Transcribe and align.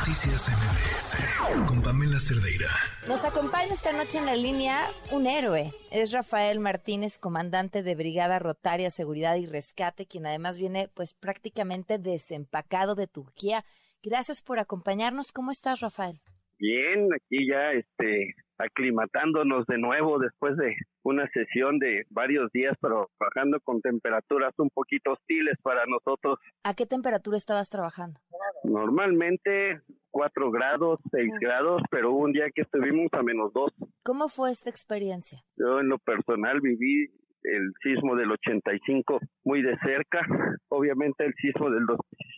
Noticias 0.00 0.48
MBS 0.48 1.68
con 1.68 1.82
Pamela 1.82 2.18
Cerdeira. 2.18 2.70
Nos 3.06 3.22
acompaña 3.26 3.74
esta 3.74 3.92
noche 3.92 4.16
en 4.16 4.24
la 4.24 4.34
línea 4.34 4.78
un 5.12 5.26
héroe. 5.26 5.72
Es 5.90 6.12
Rafael 6.12 6.58
Martínez, 6.58 7.18
comandante 7.18 7.82
de 7.82 7.94
Brigada 7.94 8.38
Rotaria 8.38 8.88
Seguridad 8.88 9.36
y 9.36 9.44
Rescate, 9.44 10.06
quien 10.06 10.24
además 10.24 10.58
viene 10.58 10.88
pues 10.94 11.12
prácticamente 11.12 11.98
desempacado 11.98 12.94
de 12.94 13.08
Turquía. 13.08 13.66
Gracias 14.02 14.40
por 14.40 14.58
acompañarnos. 14.58 15.32
¿Cómo 15.32 15.50
estás, 15.50 15.80
Rafael? 15.80 16.18
Bien, 16.58 17.06
aquí 17.14 17.46
ya 17.46 17.72
este 17.72 18.34
aclimatándonos 18.60 19.66
de 19.66 19.78
nuevo 19.78 20.18
después 20.18 20.56
de 20.56 20.76
una 21.02 21.26
sesión 21.28 21.78
de 21.78 22.04
varios 22.10 22.50
días 22.52 22.76
trabajando 22.80 23.58
con 23.60 23.80
temperaturas 23.80 24.52
un 24.58 24.70
poquito 24.70 25.12
hostiles 25.12 25.56
para 25.62 25.86
nosotros. 25.86 26.38
¿A 26.64 26.74
qué 26.74 26.86
temperatura 26.86 27.36
estabas 27.36 27.70
trabajando? 27.70 28.20
Normalmente 28.64 29.80
4 30.10 30.50
grados, 30.50 31.00
6 31.10 31.30
grados, 31.40 31.82
pero 31.90 32.12
un 32.12 32.32
día 32.32 32.50
que 32.54 32.62
estuvimos 32.62 33.08
a 33.12 33.22
menos 33.22 33.52
2. 33.52 33.72
¿Cómo 34.02 34.28
fue 34.28 34.50
esta 34.50 34.70
experiencia? 34.70 35.42
Yo 35.56 35.80
en 35.80 35.88
lo 35.88 35.98
personal 35.98 36.60
viví 36.60 37.08
el 37.42 37.72
sismo 37.82 38.16
del 38.16 38.30
85 38.30 39.20
muy 39.44 39.62
de 39.62 39.76
cerca, 39.78 40.20
obviamente 40.68 41.24
el 41.24 41.34
sismo 41.34 41.70
del 41.70 41.86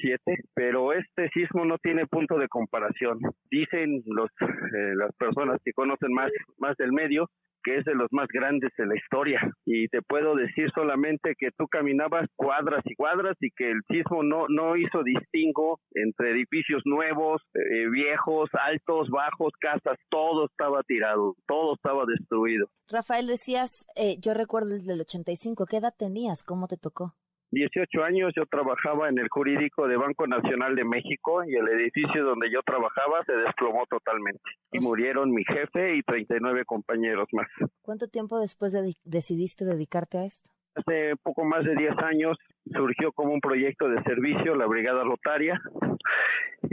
2007, 0.03 0.45
pero 0.55 0.93
este 0.93 1.29
sismo 1.31 1.65
no 1.65 1.79
tiene 1.79 2.07
punto 2.07 2.39
de 2.39 2.49
comparación. 2.49 3.21
Dicen 3.51 4.03
los 4.07 4.31
eh, 4.41 4.95
las 4.97 5.15
personas 5.17 5.61
que 5.65 5.73
conocen 5.73 6.13
más 6.13 6.31
más 6.59 6.77
del 6.77 6.93
medio 6.93 7.29
que 7.65 7.79
es 7.79 7.85
de 7.85 7.95
los 7.95 8.09
más 8.11 8.27
grandes 8.29 8.71
de 8.77 8.87
la 8.87 8.97
historia. 8.97 9.41
Y 9.65 9.87
te 9.89 10.03
puedo 10.03 10.35
decir 10.35 10.71
solamente 10.75 11.35
que 11.39 11.51
tú 11.57 11.69
caminabas 11.69 12.29
cuadras 12.37 12.83
y 12.85 12.95
cuadras 12.95 13.37
y 13.41 13.51
que 13.53 13.71
el 13.71 13.81
sismo 13.89 14.23
no, 14.23 14.47
no 14.49 14.77
hizo 14.77 15.03
distingo 15.05 15.79
entre 15.93 16.33
edificios 16.33 16.83
nuevos, 16.85 17.41
eh, 17.55 17.89
viejos, 17.91 18.51
altos, 18.67 19.09
bajos, 19.11 19.53
casas, 19.61 19.97
todo 20.11 20.47
estaba 20.47 20.83
tirado, 20.83 21.37
todo 21.47 21.75
estaba 21.75 22.05
destruido. 22.05 22.69
Rafael, 22.89 23.27
decías, 23.27 23.87
eh, 23.97 24.17
yo 24.21 24.35
recuerdo 24.35 24.75
el 24.75 24.85
del 24.85 25.01
85, 25.01 25.67
¿qué 25.67 25.77
edad 25.77 25.95
tenías? 25.97 26.43
¿Cómo 26.43 26.67
te 26.67 26.77
tocó? 26.77 27.15
18 27.53 28.03
años 28.03 28.33
yo 28.35 28.43
trabajaba 28.51 29.11
en 29.11 29.19
el 29.19 29.29
jurídico 29.29 29.87
de 29.87 29.97
Banco 29.97 30.27
Nacional 30.27 30.75
de 30.75 30.85
México 30.85 31.45
y 31.45 31.55
el 31.55 31.69
edificio 31.69 32.25
donde 32.25 32.51
yo 32.51 32.63
trabajaba 32.63 33.23
se 33.27 33.35
desplomó 33.35 33.85
totalmente 33.87 34.41
y 34.73 34.81
murieron 34.81 35.31
mi 35.31 35.45
jefe 35.45 35.97
y 35.97 36.03
39 36.03 36.65
compañeros 36.65 37.29
más. 37.33 37.47
¿Cuánto 37.83 38.09
tiempo 38.09 38.41
después 38.41 38.75
decidiste 39.05 39.67
dedicarte 39.67 40.19
a 40.19 40.25
esto? 40.25 40.51
Hace 40.75 41.15
poco 41.23 41.45
más 41.45 41.65
de 41.65 41.77
10 41.77 41.99
años 41.99 42.39
surgió 42.73 43.13
como 43.13 43.35
un 43.35 43.41
proyecto 43.41 43.87
de 43.89 44.03
servicio 44.03 44.55
la 44.55 44.67
Brigada 44.67 45.05
Rotaria 45.05 45.61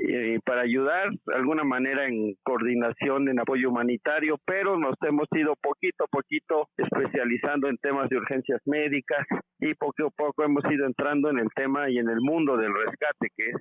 y 0.10 0.40
para 0.40 0.62
ayudar 0.62 1.10
de 1.12 1.36
alguna 1.36 1.64
manera 1.64 2.08
en 2.08 2.34
coordinación 2.44 3.30
en 3.30 3.40
apoyo 3.40 3.70
humanitario, 3.70 4.38
pero 4.46 4.78
nos 4.78 4.96
hemos 5.02 5.28
ido 5.32 5.56
poquito 5.62 6.06
a 6.06 6.08
poquito 6.08 6.68
especializando 6.78 7.68
en 7.68 7.78
temas 7.78 8.10
de 8.10 8.18
urgencias 8.18 8.62
médicas 8.66 9.26
y 9.60 9.76
poco 9.76 10.08
a 10.08 10.10
poco 10.10 10.44
hemos 10.44 10.64
ido 10.72 10.86
entrando 10.86 11.30
en 11.30 11.40
el 11.40 11.50
tema 11.56 11.90
y 11.90 12.00
en 12.00 12.10
el 12.10 12.22
mundo 12.22 12.58
del 12.58 12.74
rescate, 12.74 13.28
que 13.36 13.50
es 13.50 13.56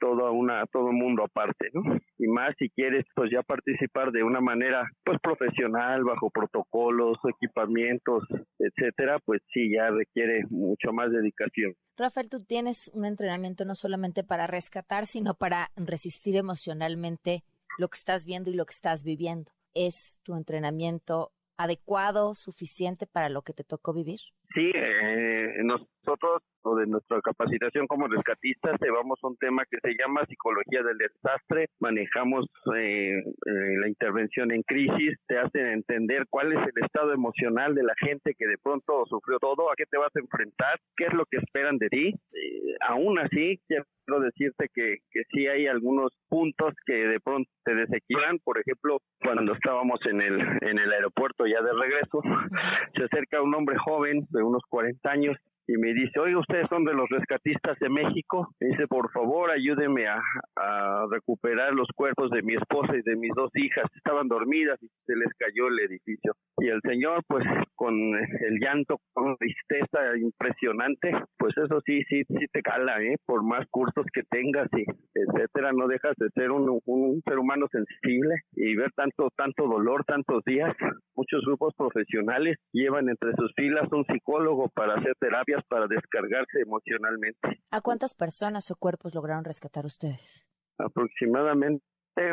todo 0.00 0.32
una 0.32 0.64
todo 0.72 0.86
un 0.86 0.98
mundo 0.98 1.24
aparte, 1.24 1.68
¿no? 1.72 1.82
Y 2.18 2.26
más 2.26 2.54
si 2.58 2.68
quieres 2.70 3.04
pues 3.14 3.30
ya 3.30 3.42
participar 3.42 4.10
de 4.10 4.24
una 4.24 4.40
manera 4.40 4.88
pues 5.04 5.18
profesional 5.22 6.02
bajo 6.04 6.30
protocolos, 6.30 7.18
equipamientos, 7.28 8.24
etcétera, 8.58 9.18
pues 9.24 9.42
sí 9.52 9.72
ya 9.74 9.90
requiere 9.90 10.44
mucho 10.50 10.92
más 10.92 11.12
dedicación. 11.12 11.74
Rafael, 11.96 12.28
tú 12.28 12.42
tienes 12.42 12.90
un 12.94 13.04
entrenamiento 13.04 13.64
no 13.64 13.74
solamente 13.74 14.24
para 14.24 14.46
rescatar, 14.46 15.06
sino 15.06 15.34
para 15.34 15.70
resistir 15.76 16.36
emocionalmente 16.36 17.44
lo 17.78 17.88
que 17.88 17.96
estás 17.96 18.24
viendo 18.24 18.50
y 18.50 18.54
lo 18.54 18.64
que 18.64 18.72
estás 18.72 19.04
viviendo. 19.04 19.52
¿Es 19.74 20.18
tu 20.22 20.34
entrenamiento 20.34 21.32
adecuado, 21.56 22.34
suficiente 22.34 23.06
para 23.06 23.28
lo 23.28 23.42
que 23.42 23.52
te 23.52 23.64
tocó 23.64 23.92
vivir? 23.92 24.20
Sí, 24.54 24.70
eh, 24.74 25.54
nosotros 25.62 26.42
o 26.62 26.76
de 26.76 26.86
nuestra 26.86 27.20
capacitación 27.20 27.86
como 27.86 28.06
rescatistas 28.08 28.76
llevamos 28.80 29.18
un 29.22 29.36
tema 29.36 29.64
que 29.70 29.78
se 29.80 29.94
llama 29.98 30.26
psicología 30.26 30.82
del 30.82 30.98
desastre, 30.98 31.66
manejamos 31.78 32.46
eh, 32.76 33.18
eh, 33.18 33.76
la 33.80 33.88
intervención 33.88 34.52
en 34.52 34.62
crisis, 34.62 35.18
te 35.26 35.38
hacen 35.38 35.66
entender 35.66 36.26
cuál 36.28 36.52
es 36.52 36.58
el 36.58 36.84
estado 36.84 37.12
emocional 37.12 37.74
de 37.74 37.82
la 37.82 37.94
gente 37.98 38.34
que 38.34 38.46
de 38.46 38.58
pronto 38.58 39.04
sufrió 39.06 39.38
todo, 39.38 39.70
a 39.70 39.76
qué 39.76 39.84
te 39.86 39.98
vas 39.98 40.14
a 40.14 40.20
enfrentar, 40.20 40.78
qué 40.96 41.04
es 41.04 41.14
lo 41.14 41.24
que 41.26 41.38
esperan 41.38 41.78
de 41.78 41.88
ti. 41.88 42.08
Eh, 42.08 42.76
aún 42.80 43.18
así, 43.18 43.58
quiero 43.66 44.20
decirte 44.20 44.66
que, 44.74 44.96
que 45.10 45.22
sí 45.30 45.46
hay 45.46 45.66
algunos 45.66 46.12
puntos 46.28 46.72
que 46.84 46.94
de 46.94 47.20
pronto 47.20 47.48
te 47.64 47.74
desequilibran, 47.74 48.38
por 48.44 48.58
ejemplo, 48.58 48.98
cuando 49.22 49.52
estábamos 49.54 50.00
en 50.06 50.20
el, 50.20 50.40
en 50.62 50.78
el 50.78 50.92
aeropuerto 50.92 51.46
ya 51.46 51.62
de 51.62 51.72
regreso, 51.72 52.20
se 52.94 53.04
acerca 53.04 53.42
un 53.42 53.54
hombre 53.54 53.76
joven 53.78 54.26
de 54.40 54.44
unos 54.44 54.62
40 54.68 55.10
años 55.10 55.36
y 55.70 55.78
me 55.78 55.94
dice, 55.94 56.18
oiga, 56.18 56.40
ustedes 56.40 56.66
son 56.68 56.84
de 56.84 56.92
los 56.92 57.08
rescatistas 57.08 57.78
de 57.78 57.88
México. 57.88 58.48
Me 58.58 58.70
dice, 58.70 58.88
por 58.88 59.08
favor, 59.12 59.52
ayúdeme 59.52 60.08
a, 60.08 60.20
a, 60.56 61.06
recuperar 61.08 61.72
los 61.74 61.86
cuerpos 61.94 62.28
de 62.32 62.42
mi 62.42 62.54
esposa 62.54 62.96
y 62.96 63.02
de 63.02 63.14
mis 63.14 63.30
dos 63.36 63.52
hijas. 63.54 63.84
Estaban 63.94 64.26
dormidas 64.26 64.82
y 64.82 64.88
se 65.06 65.14
les 65.14 65.28
cayó 65.38 65.68
el 65.68 65.78
edificio. 65.78 66.32
Y 66.58 66.68
el 66.68 66.80
señor, 66.82 67.22
pues, 67.28 67.44
con 67.76 67.94
el 67.94 68.58
llanto, 68.60 68.98
con 69.12 69.36
tristeza 69.36 70.16
impresionante, 70.18 71.12
pues 71.38 71.56
eso 71.56 71.80
sí, 71.86 72.02
sí, 72.08 72.24
sí 72.26 72.46
te 72.52 72.62
cala, 72.62 73.00
¿eh? 73.00 73.14
Por 73.24 73.44
más 73.44 73.64
cursos 73.70 74.04
que 74.12 74.22
tengas 74.28 74.68
y 74.76 74.84
etcétera, 75.14 75.70
no 75.72 75.86
dejas 75.86 76.14
de 76.16 76.30
ser 76.30 76.50
un, 76.50 76.80
un 76.84 77.22
ser 77.22 77.38
humano 77.38 77.66
sensible 77.70 78.34
y 78.56 78.74
ver 78.74 78.90
tanto, 78.96 79.30
tanto 79.36 79.68
dolor, 79.68 80.04
tantos 80.04 80.42
días. 80.44 80.74
Muchos 81.14 81.42
grupos 81.46 81.74
profesionales 81.76 82.58
llevan 82.72 83.08
entre 83.08 83.32
sus 83.36 83.52
filas 83.54 83.88
un 83.92 84.04
psicólogo 84.06 84.68
para 84.74 84.94
hacer 84.94 85.14
terapias 85.20 85.59
para 85.68 85.86
descargarse 85.86 86.60
emocionalmente. 86.60 87.62
¿A 87.70 87.80
cuántas 87.80 88.14
personas 88.14 88.70
o 88.70 88.76
cuerpos 88.76 89.14
lograron 89.14 89.44
rescatar 89.44 89.84
ustedes? 89.86 90.48
Aproximadamente 90.78 91.82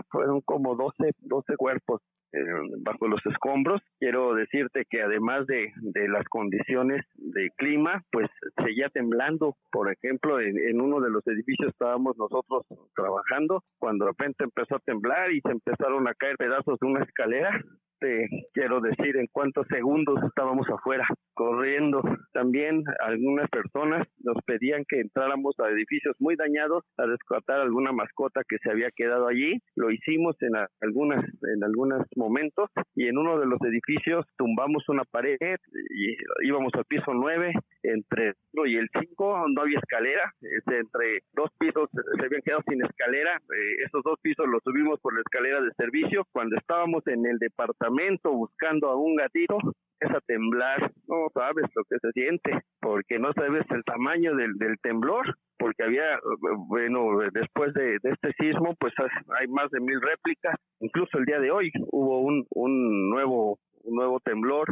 fueron 0.09 0.41
como 0.41 0.75
12, 0.75 1.11
12 1.19 1.55
cuerpos 1.57 2.01
eh, 2.33 2.39
bajo 2.79 3.07
los 3.07 3.25
escombros. 3.25 3.81
Quiero 3.99 4.35
decirte 4.35 4.83
que 4.89 5.01
además 5.01 5.47
de, 5.47 5.71
de, 5.77 6.09
las 6.09 6.25
condiciones 6.25 7.05
de 7.15 7.51
clima, 7.55 8.03
pues 8.11 8.29
seguía 8.63 8.89
temblando. 8.89 9.55
Por 9.71 9.91
ejemplo, 9.91 10.39
en, 10.41 10.57
en, 10.57 10.81
uno 10.81 10.99
de 10.99 11.09
los 11.09 11.25
edificios 11.27 11.69
estábamos 11.69 12.17
nosotros 12.17 12.65
trabajando 12.95 13.63
cuando 13.79 14.05
de 14.05 14.11
repente 14.11 14.43
empezó 14.43 14.75
a 14.75 14.79
temblar 14.79 15.31
y 15.31 15.41
se 15.41 15.51
empezaron 15.51 16.07
a 16.07 16.13
caer 16.15 16.35
pedazos 16.37 16.77
de 16.79 16.87
una 16.87 17.03
escalera 17.03 17.61
te 17.99 18.27
quiero 18.53 18.81
decir 18.81 19.17
en 19.17 19.27
cuántos 19.31 19.67
segundos 19.67 20.19
estábamos 20.23 20.67
afuera 20.69 21.05
corriendo. 21.33 22.01
También 22.33 22.83
algunas 22.99 23.49
personas 23.49 24.07
nos 24.19 24.37
pedían 24.45 24.83
que 24.87 24.99
entráramos 24.99 25.55
a 25.59 25.69
edificios 25.69 26.15
muy 26.19 26.35
dañados 26.35 26.83
a 26.97 27.05
rescatar 27.05 27.59
alguna 27.59 27.91
mascota 27.91 28.41
que 28.47 28.57
se 28.59 28.71
había 28.71 28.89
quedado 28.95 29.27
allí. 29.27 29.59
Lo 29.75 29.91
hicimos 29.91 30.35
en 30.41 30.55
algunas 30.81 31.23
en 31.55 31.63
algunos 31.63 32.05
momentos 32.15 32.69
y 32.95 33.07
en 33.07 33.17
uno 33.17 33.39
de 33.39 33.45
los 33.45 33.59
edificios 33.61 34.25
tumbamos 34.37 34.87
una 34.89 35.03
pared 35.03 35.37
y 35.39 36.15
íbamos 36.47 36.73
al 36.75 36.85
piso 36.85 37.13
9 37.13 37.53
entre 37.87 38.33
y 38.65 38.75
el 38.75 38.89
5 38.91 39.45
no 39.49 39.61
había 39.61 39.79
escalera, 39.79 40.33
este, 40.41 40.79
entre 40.79 41.19
dos 41.33 41.51
pisos 41.59 41.89
se 41.91 42.25
habían 42.25 42.41
quedado 42.41 42.63
sin 42.67 42.83
escalera, 42.83 43.35
eh, 43.37 43.83
esos 43.85 44.03
dos 44.03 44.19
pisos 44.21 44.47
los 44.47 44.63
subimos 44.63 44.99
por 44.99 45.13
la 45.13 45.21
escalera 45.21 45.61
de 45.61 45.71
servicio, 45.77 46.25
cuando 46.31 46.57
estábamos 46.57 47.05
en 47.07 47.25
el 47.25 47.37
departamento 47.37 48.31
buscando 48.31 48.89
a 48.89 48.95
un 48.95 49.15
gatito, 49.15 49.57
es 49.99 50.11
a 50.11 50.19
temblar, 50.21 50.91
no 51.07 51.27
sabes 51.33 51.65
lo 51.75 51.83
que 51.89 51.97
se 51.99 52.11
siente, 52.11 52.61
porque 52.79 53.19
no 53.19 53.33
sabes 53.33 53.65
el 53.69 53.83
tamaño 53.83 54.35
del, 54.35 54.53
del 54.57 54.77
temblor, 54.79 55.35
porque 55.57 55.83
había, 55.83 56.19
bueno, 56.67 57.19
después 57.33 57.73
de, 57.73 57.97
de, 58.03 58.11
este 58.11 58.31
sismo, 58.39 58.75
pues 58.79 58.93
hay 59.39 59.47
más 59.47 59.69
de 59.71 59.79
mil 59.79 59.99
réplicas, 60.01 60.55
incluso 60.79 61.17
el 61.17 61.25
día 61.25 61.39
de 61.39 61.51
hoy 61.51 61.71
hubo 61.91 62.21
un, 62.21 62.45
un 62.51 63.09
nuevo, 63.09 63.59
un 63.83 63.95
nuevo 63.95 64.19
temblor, 64.19 64.67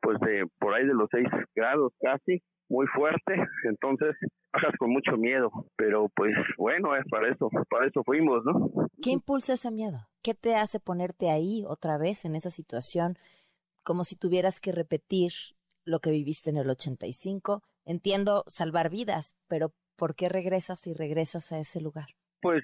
pues 0.00 0.18
de 0.20 0.46
por 0.58 0.74
ahí 0.74 0.86
de 0.86 0.94
los 0.94 1.08
seis 1.10 1.28
grados 1.54 1.92
casi, 2.00 2.42
muy 2.68 2.86
fuerte, 2.88 3.34
entonces 3.64 4.14
bajas 4.52 4.74
con 4.78 4.90
mucho 4.90 5.16
miedo, 5.16 5.50
pero 5.76 6.08
pues 6.14 6.34
bueno, 6.56 6.94
es 6.96 7.04
para 7.10 7.30
eso, 7.32 7.48
para 7.70 7.86
eso 7.86 8.02
fuimos, 8.04 8.44
¿no? 8.44 8.70
¿Qué 9.02 9.10
impulsa 9.10 9.54
ese 9.54 9.70
miedo? 9.70 10.08
¿Qué 10.22 10.34
te 10.34 10.56
hace 10.56 10.80
ponerte 10.80 11.30
ahí 11.30 11.64
otra 11.66 11.98
vez 11.98 12.24
en 12.24 12.34
esa 12.34 12.50
situación 12.50 13.16
como 13.82 14.04
si 14.04 14.16
tuvieras 14.16 14.60
que 14.60 14.72
repetir 14.72 15.32
lo 15.84 16.00
que 16.00 16.10
viviste 16.10 16.50
en 16.50 16.58
el 16.58 16.68
85? 16.68 17.62
Entiendo 17.86 18.44
salvar 18.46 18.90
vidas, 18.90 19.34
pero 19.48 19.72
¿por 19.96 20.14
qué 20.14 20.28
regresas 20.28 20.86
y 20.86 20.92
regresas 20.92 21.52
a 21.52 21.58
ese 21.58 21.80
lugar? 21.80 22.08
Pues 22.40 22.62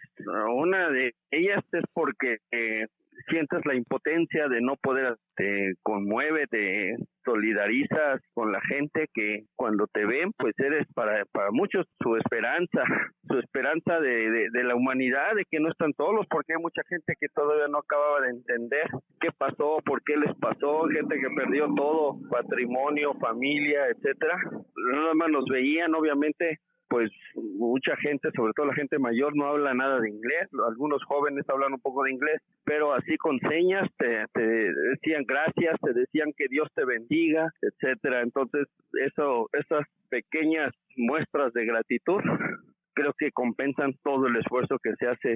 una 0.54 0.90
de 0.90 1.14
ellas 1.30 1.64
es 1.72 1.82
porque 1.92 2.38
eh, 2.52 2.86
sientes 3.28 3.60
la 3.64 3.74
impotencia 3.74 4.48
de 4.48 4.60
no 4.60 4.76
poder, 4.76 5.16
te 5.36 5.74
conmueve, 5.82 6.46
te 6.46 6.96
solidarizas 7.24 8.20
con 8.34 8.52
la 8.52 8.60
gente 8.68 9.08
que 9.12 9.44
cuando 9.56 9.86
te 9.86 10.04
ven, 10.04 10.32
pues 10.36 10.54
eres 10.58 10.86
para, 10.94 11.24
para 11.32 11.50
muchos 11.50 11.86
su 12.02 12.16
esperanza, 12.16 12.82
su 13.26 13.38
esperanza 13.38 13.98
de, 14.00 14.48
de, 14.52 14.64
la 14.64 14.74
humanidad, 14.74 15.34
de 15.34 15.44
que 15.50 15.58
no 15.58 15.70
están 15.70 15.92
solos, 15.96 16.26
porque 16.28 16.52
hay 16.54 16.62
mucha 16.62 16.82
gente 16.88 17.14
que 17.18 17.28
todavía 17.34 17.68
no 17.68 17.78
acababa 17.78 18.20
de 18.20 18.30
entender 18.30 18.86
qué 19.20 19.30
pasó, 19.36 19.78
por 19.84 20.02
qué 20.04 20.16
les 20.16 20.34
pasó, 20.36 20.84
gente 20.88 21.18
que 21.18 21.34
perdió 21.34 21.66
todo, 21.74 22.18
patrimonio, 22.30 23.14
familia, 23.14 23.86
etcétera. 23.88 24.36
Nada 24.92 25.14
más 25.14 25.30
nos 25.30 25.44
veían, 25.46 25.94
obviamente, 25.94 26.58
pues 26.94 27.10
mucha 27.34 27.96
gente, 27.96 28.30
sobre 28.36 28.52
todo 28.52 28.66
la 28.66 28.74
gente 28.74 29.00
mayor, 29.00 29.34
no 29.34 29.46
habla 29.46 29.74
nada 29.74 29.98
de 29.98 30.08
inglés. 30.08 30.48
Algunos 30.64 31.02
jóvenes 31.02 31.44
hablan 31.52 31.72
un 31.72 31.80
poco 31.80 32.04
de 32.04 32.12
inglés, 32.12 32.40
pero 32.62 32.94
así 32.94 33.16
con 33.16 33.36
señas 33.40 33.88
te, 33.98 34.06
decían 34.38 35.24
gracias, 35.26 35.74
te 35.82 35.92
decían 35.92 36.32
que 36.36 36.46
Dios 36.48 36.68
te 36.72 36.84
bendiga, 36.84 37.50
etcétera. 37.62 38.20
Entonces, 38.22 38.68
eso, 39.04 39.48
esas 39.54 39.84
pequeñas 40.08 40.72
muestras 40.96 41.52
de 41.52 41.66
gratitud 41.66 42.20
creo 42.94 43.12
que 43.18 43.32
compensan 43.32 43.94
todo 44.04 44.28
el 44.28 44.36
esfuerzo 44.36 44.78
que 44.80 44.94
se 44.94 45.08
hace 45.08 45.34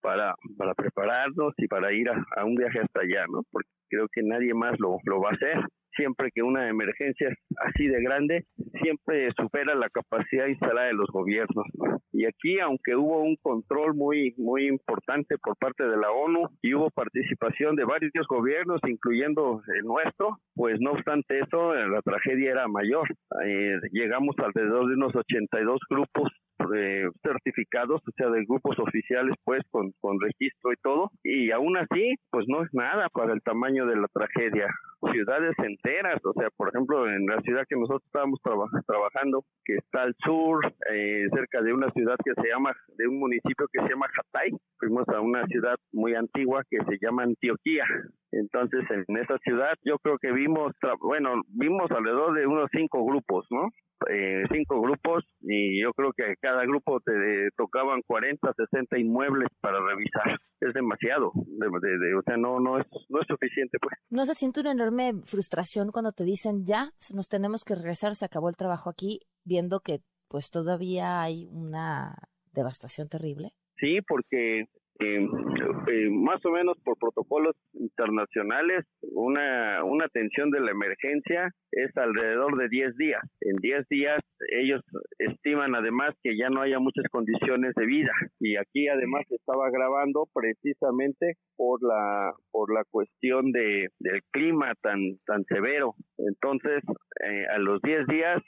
para, 0.00 0.34
para 0.56 0.74
prepararnos 0.74 1.54
y 1.58 1.66
para 1.66 1.92
ir 1.92 2.08
a, 2.08 2.44
un 2.44 2.54
viaje 2.54 2.80
hasta 2.80 3.00
allá, 3.00 3.26
¿no? 3.30 3.42
Porque 3.50 3.68
creo 3.88 4.06
que 4.12 4.22
nadie 4.22 4.54
más 4.54 4.78
lo, 4.78 4.98
lo 5.04 5.20
va 5.20 5.30
a 5.30 5.34
hacer 5.34 5.60
siempre 5.96 6.30
que 6.34 6.42
una 6.42 6.68
emergencia 6.68 7.28
así 7.58 7.86
de 7.86 8.02
grande, 8.02 8.44
siempre 8.82 9.30
supera 9.36 9.74
la 9.74 9.88
capacidad 9.90 10.46
instalada 10.46 10.86
de 10.86 10.94
los 10.94 11.08
gobiernos. 11.10 11.66
Y 12.12 12.24
aquí, 12.24 12.58
aunque 12.58 12.96
hubo 12.96 13.22
un 13.22 13.36
control 13.36 13.94
muy, 13.94 14.34
muy 14.36 14.66
importante 14.66 15.36
por 15.38 15.56
parte 15.56 15.84
de 15.84 15.96
la 15.96 16.10
ONU 16.10 16.48
y 16.62 16.74
hubo 16.74 16.90
participación 16.90 17.76
de 17.76 17.84
varios 17.84 18.26
gobiernos, 18.28 18.80
incluyendo 18.86 19.62
el 19.74 19.84
nuestro, 19.84 20.38
pues 20.54 20.80
no 20.80 20.92
obstante 20.92 21.40
eso, 21.40 21.74
la 21.74 22.02
tragedia 22.02 22.52
era 22.52 22.68
mayor. 22.68 23.08
Eh, 23.44 23.78
llegamos 23.92 24.34
alrededor 24.38 24.88
de 24.88 24.94
unos 24.94 25.14
82 25.14 25.80
grupos 25.88 26.30
eh, 26.74 27.08
certificados, 27.22 28.00
o 28.06 28.12
sea, 28.16 28.28
de 28.30 28.44
grupos 28.44 28.78
oficiales, 28.78 29.34
pues, 29.44 29.62
con, 29.70 29.92
con 30.00 30.20
registro 30.20 30.72
y 30.72 30.76
todo, 30.82 31.10
y 31.22 31.50
aún 31.50 31.76
así, 31.76 32.16
pues 32.30 32.46
no 32.48 32.62
es 32.62 32.68
nada 32.72 33.08
para 33.08 33.32
el 33.32 33.42
tamaño 33.42 33.86
de 33.86 33.96
la 33.96 34.08
tragedia. 34.12 34.66
Ciudades 35.12 35.54
enteras, 35.58 36.20
o 36.24 36.32
sea, 36.34 36.48
por 36.56 36.68
ejemplo, 36.68 37.08
en 37.08 37.24
la 37.26 37.40
ciudad 37.40 37.64
que 37.68 37.76
nosotros 37.76 38.02
estábamos 38.04 38.38
trabajando, 38.86 39.44
que 39.64 39.76
está 39.76 40.02
al 40.02 40.14
sur, 40.22 40.60
eh, 40.92 41.26
cerca 41.32 41.62
de 41.62 41.72
una 41.72 41.90
ciudad 41.92 42.16
que 42.22 42.34
se 42.34 42.48
llama, 42.48 42.72
de 42.98 43.08
un 43.08 43.18
municipio 43.18 43.66
que 43.72 43.80
se 43.80 43.88
llama 43.88 44.06
Hatay, 44.06 44.50
fuimos 44.78 45.08
a 45.08 45.20
una 45.20 45.46
ciudad 45.46 45.76
muy 45.92 46.14
antigua 46.14 46.62
que 46.68 46.78
se 46.84 46.98
llama 47.00 47.22
Antioquía. 47.22 47.84
Entonces, 48.32 48.84
en 48.90 49.16
esa 49.16 49.38
ciudad 49.38 49.74
yo 49.84 49.98
creo 49.98 50.18
que 50.18 50.32
vimos, 50.32 50.72
bueno, 51.00 51.42
vimos 51.48 51.90
alrededor 51.90 52.34
de 52.38 52.46
unos 52.46 52.68
cinco 52.72 53.04
grupos, 53.04 53.46
¿no? 53.50 53.68
Eh, 54.08 54.44
cinco 54.50 54.80
grupos 54.80 55.24
y 55.40 55.82
yo 55.82 55.92
creo 55.92 56.12
que 56.12 56.34
cada 56.40 56.62
grupo 56.64 57.00
te 57.00 57.50
tocaban 57.56 58.00
40, 58.06 58.50
60 58.54 58.98
inmuebles 58.98 59.48
para 59.60 59.78
revisar. 59.78 60.38
Es 60.60 60.72
demasiado, 60.72 61.28
o 61.28 62.22
sea, 62.24 62.36
no 62.36 62.60
no 62.60 62.78
es 62.78 62.86
no 63.08 63.20
es 63.20 63.26
suficiente 63.26 63.78
pues. 63.78 63.94
¿No 64.08 64.24
se 64.24 64.34
siente 64.34 64.60
una 64.60 64.72
enorme 64.72 65.12
frustración 65.24 65.90
cuando 65.90 66.12
te 66.12 66.24
dicen 66.24 66.64
ya 66.64 66.92
nos 67.14 67.28
tenemos 67.28 67.64
que 67.64 67.74
regresar, 67.74 68.14
se 68.14 68.24
acabó 68.24 68.48
el 68.48 68.56
trabajo 68.56 68.88
aquí, 68.88 69.20
viendo 69.44 69.80
que 69.80 70.00
pues 70.28 70.50
todavía 70.50 71.20
hay 71.20 71.46
una 71.50 72.14
devastación 72.52 73.08
terrible? 73.08 73.52
Sí, 73.78 74.00
porque 74.06 74.66
eh, 75.00 76.10
más 76.10 76.44
o 76.44 76.50
menos 76.50 76.76
por 76.84 76.98
protocolos 76.98 77.56
internacionales, 77.72 78.84
una, 79.02 79.82
una 79.84 80.04
atención 80.04 80.50
de 80.50 80.60
la 80.60 80.70
emergencia 80.70 81.50
es 81.72 81.96
alrededor 81.96 82.56
de 82.58 82.68
10 82.68 82.96
días. 82.96 83.22
En 83.40 83.56
10 83.56 83.88
días 83.88 84.18
ellos 84.60 84.82
estiman 85.18 85.74
además 85.74 86.14
que 86.22 86.36
ya 86.36 86.48
no 86.50 86.62
haya 86.62 86.78
muchas 86.78 87.04
condiciones 87.10 87.72
de 87.76 87.86
vida 87.86 88.12
y 88.40 88.56
aquí 88.56 88.88
además 88.88 89.22
se 89.28 89.36
estaba 89.36 89.70
grabando 89.70 90.26
precisamente 90.32 91.34
por 91.56 91.82
la 91.82 92.32
por 92.50 92.72
la 92.72 92.82
cuestión 92.90 93.52
de 93.52 93.88
del 93.98 94.20
clima 94.32 94.72
tan 94.82 94.98
tan 95.26 95.44
severo. 95.44 95.94
Entonces, 96.18 96.82
eh, 97.24 97.44
a 97.54 97.58
los 97.58 97.80
10 97.82 98.06
días 98.06 98.42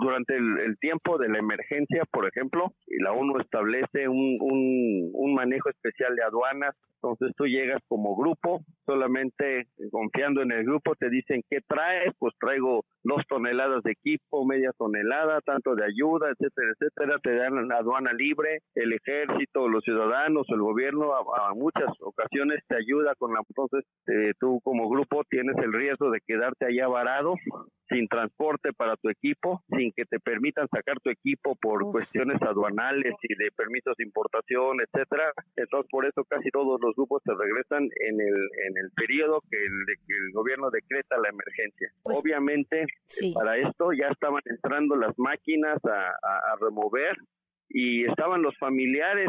durante 0.00 0.36
el, 0.36 0.76
tiempo 0.80 1.18
de 1.18 1.28
la 1.28 1.38
emergencia, 1.38 2.02
por 2.10 2.26
ejemplo, 2.28 2.72
la 3.00 3.12
ONU 3.12 3.38
establece 3.40 4.08
un, 4.08 4.38
un, 4.40 5.10
un 5.12 5.34
manejo 5.34 5.68
especial 5.76 6.16
de 6.16 6.24
aduanas. 6.24 6.74
Entonces 7.02 7.36
tú 7.36 7.44
llegas 7.46 7.80
como 7.88 8.16
grupo, 8.16 8.60
solamente 8.84 9.68
confiando 9.92 10.42
en 10.42 10.50
el 10.50 10.64
grupo, 10.64 10.94
te 10.96 11.10
dicen 11.10 11.42
qué 11.48 11.58
traes, 11.68 12.12
pues 12.18 12.34
traigo 12.40 12.84
dos 13.04 13.22
toneladas 13.28 13.82
de 13.84 13.92
equipo, 13.92 14.44
media 14.44 14.72
tonelada, 14.76 15.40
tanto 15.42 15.74
de 15.76 15.84
ayuda, 15.84 16.30
etcétera, 16.30 16.72
etcétera, 16.72 17.18
te 17.22 17.36
dan 17.36 17.68
la 17.68 17.76
aduana 17.76 18.12
libre, 18.12 18.60
el 18.74 18.92
ejército, 18.92 19.68
los 19.68 19.84
ciudadanos, 19.84 20.46
el 20.48 20.60
gobierno, 20.60 21.12
a, 21.14 21.54
muchas 21.54 21.90
ocasiones 22.00 22.60
te 22.66 22.76
ayuda 22.76 23.14
con 23.18 23.32
la, 23.32 23.40
entonces 23.48 23.84
eh, 24.08 24.32
tú 24.40 24.60
como 24.64 24.88
grupo 24.88 25.22
tienes 25.28 25.56
el 25.58 25.72
riesgo 25.72 26.10
de 26.10 26.20
quedarte 26.26 26.66
allá 26.66 26.88
varado, 26.88 27.34
sin 27.88 28.08
transporte 28.08 28.72
para 28.72 28.96
tu 28.96 29.08
equipo, 29.08 29.62
sin 29.68 29.92
que 29.92 30.04
te 30.04 30.18
permitan 30.18 30.66
sacar 30.68 30.98
tu 31.00 31.10
equipo 31.10 31.54
por 31.56 31.82
cuestiones 31.92 32.40
aduanales 32.42 33.14
y 33.22 33.34
de 33.36 33.50
permisos 33.56 33.94
de 33.96 34.04
importación, 34.04 34.78
etcétera. 34.80 35.32
Entonces 35.66 35.90
por 35.90 36.06
eso 36.06 36.22
casi 36.24 36.48
todos 36.50 36.80
los 36.80 36.94
grupos 36.94 37.22
se 37.24 37.34
regresan 37.34 37.82
en 37.82 38.20
el 38.20 38.36
en 38.66 38.74
el 38.78 38.90
periodo 38.94 39.42
que 39.50 39.58
el, 39.58 39.98
que 40.06 40.14
el 40.14 40.32
gobierno 40.32 40.70
decreta 40.70 41.18
la 41.18 41.28
emergencia. 41.28 41.90
Pues, 42.02 42.18
Obviamente 42.18 42.86
para 43.34 43.58
esto 43.58 43.90
ya 43.92 44.08
estaban 44.08 44.42
entrando 44.46 44.94
las 44.94 45.18
máquinas 45.18 45.78
a, 45.84 46.52
a 46.52 46.56
remover 46.60 47.16
y 47.68 48.06
estaban 48.06 48.42
los 48.42 48.56
familiares 48.58 49.28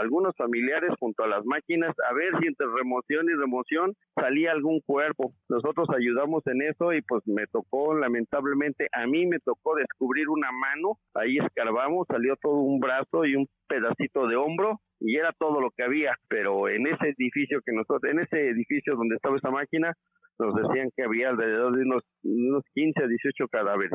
algunos 0.00 0.36
familiares 0.36 0.90
junto 0.98 1.24
a 1.24 1.28
las 1.28 1.44
máquinas 1.44 1.94
a 2.08 2.14
ver 2.14 2.32
si 2.40 2.46
entre 2.46 2.66
remoción 2.66 3.26
y 3.28 3.34
remoción 3.34 3.94
salía 4.14 4.52
algún 4.52 4.80
cuerpo. 4.80 5.32
Nosotros 5.48 5.88
ayudamos 5.96 6.46
en 6.46 6.62
eso 6.62 6.92
y 6.92 7.02
pues 7.02 7.22
me 7.26 7.46
tocó 7.46 7.94
lamentablemente, 7.94 8.88
a 8.92 9.06
mí 9.06 9.26
me 9.26 9.38
tocó 9.40 9.74
descubrir 9.74 10.28
una 10.28 10.50
mano, 10.52 10.98
ahí 11.14 11.38
escarbamos, 11.38 12.06
salió 12.08 12.36
todo 12.36 12.60
un 12.60 12.80
brazo 12.80 13.24
y 13.24 13.36
un 13.36 13.48
pedacito 13.66 14.26
de 14.26 14.36
hombro 14.36 14.80
y 15.00 15.16
era 15.16 15.32
todo 15.32 15.60
lo 15.60 15.70
que 15.70 15.82
había, 15.82 16.14
pero 16.28 16.68
en 16.68 16.86
ese 16.86 17.08
edificio 17.08 17.60
que 17.64 17.72
nosotros, 17.72 18.10
en 18.10 18.20
ese 18.20 18.48
edificio 18.48 18.94
donde 18.96 19.16
estaba 19.16 19.36
esa 19.36 19.50
máquina, 19.50 19.92
nos 20.38 20.54
decían 20.54 20.90
que 20.96 21.04
había 21.04 21.30
alrededor 21.30 21.76
de 21.76 21.82
unos, 21.82 22.04
unos 22.22 22.64
15 22.74 23.02
a 23.02 23.06
18 23.06 23.48
cadáveres. 23.48 23.92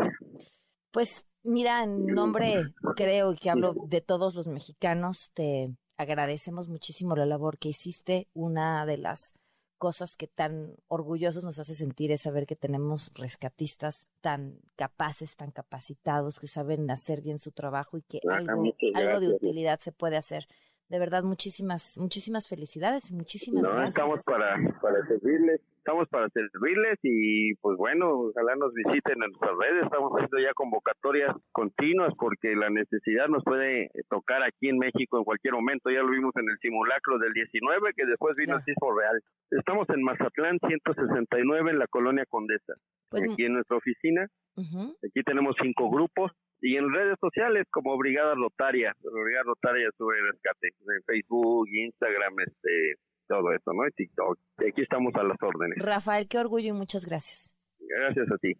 Pues 0.91 1.25
mira, 1.47 1.83
en 1.83 2.05
nombre, 2.05 2.73
creo 2.95 3.33
que 3.35 3.49
hablo 3.49 3.73
de 3.88 4.01
todos 4.01 4.35
los 4.35 4.47
mexicanos, 4.47 5.31
te 5.33 5.73
agradecemos 5.97 6.69
muchísimo 6.69 7.15
la 7.15 7.25
labor 7.25 7.57
que 7.57 7.69
hiciste. 7.69 8.27
Una 8.33 8.85
de 8.85 8.97
las 8.97 9.33
cosas 9.77 10.16
que 10.16 10.27
tan 10.27 10.75
orgullosos 10.87 11.44
nos 11.44 11.59
hace 11.59 11.73
sentir 11.73 12.11
es 12.11 12.21
saber 12.21 12.45
que 12.45 12.56
tenemos 12.56 13.11
rescatistas 13.16 14.07
tan 14.21 14.59
capaces, 14.75 15.35
tan 15.35 15.51
capacitados, 15.51 16.39
que 16.39 16.47
saben 16.47 16.89
hacer 16.92 17.21
bien 17.21 17.39
su 17.39 17.51
trabajo 17.51 17.97
y 17.97 18.01
que 18.01 18.19
ah, 18.30 18.37
algo, 18.37 18.63
algo 18.95 19.19
de 19.19 19.30
utilidad 19.30 19.80
se 19.80 19.92
puede 19.92 20.18
hacer 20.18 20.47
de 20.89 20.99
verdad 20.99 21.23
muchísimas 21.23 21.97
muchísimas 21.97 22.47
felicidades 22.47 23.11
y 23.11 23.13
muchísimas 23.13 23.63
no, 23.63 23.69
gracias. 23.69 23.95
Estamos 23.95 24.23
para 24.23 24.56
para 24.81 25.06
servirles, 25.07 25.61
estamos 25.77 26.07
para 26.09 26.29
servirles 26.29 26.99
y 27.03 27.53
pues 27.56 27.77
bueno, 27.77 28.31
ojalá 28.31 28.56
nos 28.56 28.73
visiten 28.73 29.13
en 29.23 29.31
nuestras 29.31 29.57
redes, 29.57 29.83
estamos 29.83 30.11
haciendo 30.13 30.39
ya 30.39 30.53
convocatorias 30.53 31.35
continuas 31.51 32.13
porque 32.17 32.56
la 32.56 32.69
necesidad 32.69 33.27
nos 33.27 33.44
puede 33.44 33.89
tocar 34.09 34.44
aquí 34.44 34.69
en 34.69 34.77
México 34.77 35.17
en 35.17 35.23
cualquier 35.23 35.53
momento, 35.53 35.89
ya 35.89 36.01
lo 36.01 36.11
vimos 36.11 36.33
en 36.37 36.49
el 36.49 36.57
simulacro 36.59 37.19
del 37.19 37.33
19 37.33 37.94
que 37.95 38.06
después 38.06 38.35
vino 38.35 38.56
el 38.56 38.63
sismo 38.63 38.97
real. 38.97 39.21
Estamos 39.51 39.89
en 39.89 40.03
Mazatlán 40.03 40.59
169 40.59 41.71
en 41.71 41.79
la 41.79 41.87
colonia 41.87 42.25
Condesa. 42.25 42.73
Pues 43.09 43.23
aquí 43.23 43.45
en 43.45 43.53
nuestra 43.53 43.77
oficina. 43.77 44.27
Aquí 44.57 45.21
tenemos 45.23 45.56
cinco 45.61 45.89
grupos, 45.89 46.31
y 46.61 46.76
en 46.78 46.92
redes 46.92 47.18
sociales 47.19 47.66
como 47.71 47.97
Brigada 47.97 48.35
Rotaria, 48.35 48.94
Brigada 49.02 49.44
Rotaria 49.44 49.90
sobre 49.97 50.21
rescate, 50.21 50.68
en 50.68 51.04
Facebook, 51.06 51.68
Instagram, 51.69 52.33
este, 52.40 52.95
todo 53.28 53.52
eso, 53.52 53.73
¿no? 53.73 53.87
Y 53.87 53.92
TikTok. 53.92 54.40
Aquí 54.68 54.81
estamos 54.81 55.14
a 55.16 55.23
las 55.23 55.37
órdenes. 55.42 55.78
Rafael, 55.80 56.28
qué 56.28 56.40
orgullo 56.40 56.69
y 56.69 56.73
muchas 56.73 57.06
gracias. 57.06 57.57
Gracias 57.80 58.31
a 58.31 58.37
ti. 58.37 58.54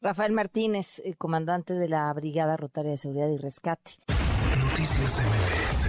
Rafael 0.00 0.32
Martínez, 0.32 1.00
eh, 1.00 1.14
comandante 1.16 1.74
de 1.74 1.88
la 1.88 2.12
Brigada 2.12 2.56
Rotaria 2.56 2.92
de 2.92 2.96
Seguridad 2.96 3.28
y 3.28 3.38
Rescate. 3.38 3.92
Noticias 4.58 5.20
MBS 5.20 5.85